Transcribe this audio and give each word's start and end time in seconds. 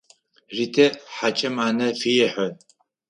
Ритэ 0.55 0.85
хьакӏэм 1.15 1.55
ӏанэ 1.59 1.87
фехьы. 1.99 2.47